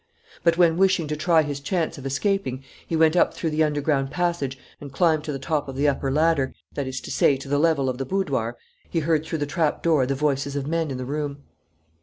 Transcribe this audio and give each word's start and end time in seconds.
But 0.43 0.57
when, 0.57 0.77
wishing 0.77 1.07
to 1.09 1.15
try 1.15 1.43
his 1.43 1.59
chance 1.59 1.99
of 1.99 2.07
escaping, 2.07 2.63
he 2.87 2.95
went 2.95 3.15
up 3.15 3.35
through 3.35 3.51
the 3.51 3.63
underground 3.63 4.09
passage 4.09 4.57
and 4.79 4.91
climbed 4.91 5.23
to 5.25 5.31
the 5.31 5.37
top 5.37 5.67
of 5.67 5.75
the 5.75 5.87
upper 5.87 6.09
ladder 6.11 6.55
that 6.73 6.87
is 6.87 6.99
to 7.01 7.11
say, 7.11 7.37
to 7.37 7.47
the 7.47 7.59
level 7.59 7.87
of 7.87 7.99
the 7.99 8.05
boudoir 8.05 8.57
he 8.89 9.01
heard 9.01 9.23
through 9.23 9.37
the 9.37 9.45
trapdoor 9.45 10.07
the 10.07 10.15
voices 10.15 10.55
of 10.55 10.65
men 10.65 10.89
in 10.89 10.97
the 10.97 11.05
room. 11.05 11.43